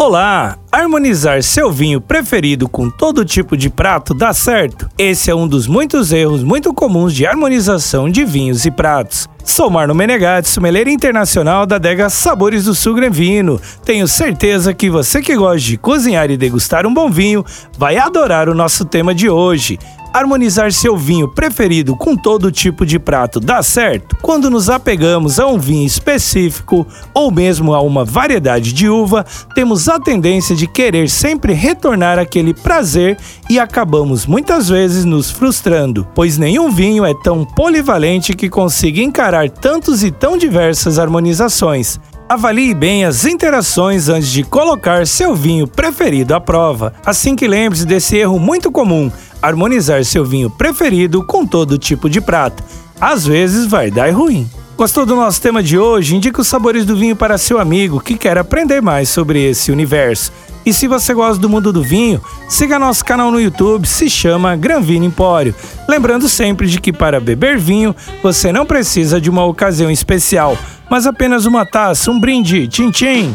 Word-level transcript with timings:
Olá! 0.00 0.56
Harmonizar 0.70 1.42
seu 1.42 1.72
vinho 1.72 2.00
preferido 2.00 2.68
com 2.68 2.88
todo 2.88 3.24
tipo 3.24 3.56
de 3.56 3.68
prato 3.68 4.14
dá 4.14 4.32
certo? 4.32 4.88
Esse 4.96 5.28
é 5.28 5.34
um 5.34 5.48
dos 5.48 5.66
muitos 5.66 6.12
erros 6.12 6.44
muito 6.44 6.72
comuns 6.72 7.12
de 7.12 7.26
harmonização 7.26 8.08
de 8.08 8.24
vinhos 8.24 8.64
e 8.64 8.70
pratos. 8.70 9.28
Sou 9.42 9.68
Marno 9.68 9.96
Menegatti, 9.96 10.48
sommelier 10.48 10.86
internacional 10.86 11.66
da 11.66 11.76
adega 11.76 12.08
Sabores 12.08 12.66
do 12.66 12.76
Sul 12.76 12.94
Vino. 13.10 13.60
Tenho 13.84 14.06
certeza 14.06 14.72
que 14.72 14.88
você 14.88 15.20
que 15.20 15.34
gosta 15.34 15.58
de 15.58 15.76
cozinhar 15.76 16.30
e 16.30 16.36
degustar 16.36 16.86
um 16.86 16.94
bom 16.94 17.10
vinho 17.10 17.44
vai 17.76 17.96
adorar 17.96 18.48
o 18.48 18.54
nosso 18.54 18.84
tema 18.84 19.12
de 19.12 19.28
hoje. 19.28 19.80
Harmonizar 20.12 20.72
seu 20.72 20.96
vinho 20.96 21.28
preferido 21.28 21.94
com 21.94 22.16
todo 22.16 22.50
tipo 22.50 22.86
de 22.86 22.98
prato 22.98 23.38
dá 23.38 23.62
certo? 23.62 24.16
Quando 24.22 24.48
nos 24.48 24.70
apegamos 24.70 25.38
a 25.38 25.46
um 25.46 25.58
vinho 25.58 25.86
específico 25.86 26.86
ou 27.12 27.30
mesmo 27.30 27.74
a 27.74 27.80
uma 27.80 28.04
variedade 28.04 28.72
de 28.72 28.88
uva, 28.88 29.24
temos 29.54 29.88
a 29.88 30.00
tendência 30.00 30.56
de 30.56 30.66
querer 30.66 31.10
sempre 31.10 31.52
retornar 31.52 32.18
aquele 32.18 32.54
prazer 32.54 33.18
e 33.50 33.58
acabamos 33.58 34.26
muitas 34.26 34.68
vezes 34.68 35.04
nos 35.04 35.30
frustrando, 35.30 36.06
pois 36.14 36.38
nenhum 36.38 36.70
vinho 36.70 37.04
é 37.04 37.12
tão 37.14 37.44
polivalente 37.44 38.34
que 38.34 38.48
consiga 38.48 39.00
encarar 39.00 39.50
tantos 39.50 40.02
e 40.02 40.10
tão 40.10 40.38
diversas 40.38 40.98
harmonizações. 40.98 42.00
Avalie 42.28 42.74
bem 42.74 43.06
as 43.06 43.24
interações 43.24 44.10
antes 44.10 44.28
de 44.28 44.42
colocar 44.42 45.06
seu 45.06 45.34
vinho 45.34 45.66
preferido 45.66 46.34
à 46.34 46.40
prova. 46.40 46.92
Assim 47.06 47.34
que 47.34 47.48
lembre-se 47.48 47.86
desse 47.86 48.18
erro 48.18 48.38
muito 48.38 48.70
comum 48.70 49.10
harmonizar 49.40 50.04
seu 50.04 50.26
vinho 50.26 50.50
preferido 50.50 51.24
com 51.24 51.46
todo 51.46 51.78
tipo 51.78 52.10
de 52.10 52.20
prato. 52.20 52.62
Às 53.00 53.26
vezes 53.26 53.64
vai 53.64 53.90
dar 53.90 54.12
ruim. 54.12 54.46
Gostou 54.76 55.06
do 55.06 55.16
nosso 55.16 55.40
tema 55.40 55.62
de 55.62 55.78
hoje? 55.78 56.16
Indique 56.16 56.38
os 56.38 56.48
sabores 56.48 56.84
do 56.84 56.94
vinho 56.94 57.16
para 57.16 57.38
seu 57.38 57.58
amigo 57.58 57.98
que 57.98 58.18
quer 58.18 58.36
aprender 58.36 58.82
mais 58.82 59.08
sobre 59.08 59.42
esse 59.48 59.72
universo. 59.72 60.30
E 60.68 60.72
se 60.74 60.86
você 60.86 61.14
gosta 61.14 61.40
do 61.40 61.48
mundo 61.48 61.72
do 61.72 61.82
vinho, 61.82 62.20
siga 62.46 62.78
nosso 62.78 63.02
canal 63.02 63.30
no 63.30 63.40
YouTube, 63.40 63.88
se 63.88 64.10
chama 64.10 64.54
Gran 64.54 64.82
Vino 64.82 65.06
Empório. 65.06 65.54
Lembrando 65.88 66.28
sempre 66.28 66.66
de 66.66 66.78
que 66.78 66.92
para 66.92 67.18
beber 67.18 67.56
vinho, 67.56 67.96
você 68.22 68.52
não 68.52 68.66
precisa 68.66 69.18
de 69.18 69.30
uma 69.30 69.46
ocasião 69.46 69.90
especial, 69.90 70.58
mas 70.90 71.06
apenas 71.06 71.46
uma 71.46 71.64
taça, 71.64 72.10
um 72.10 72.20
brinde, 72.20 72.68
tchim 72.68 72.90
tchim 72.90 73.34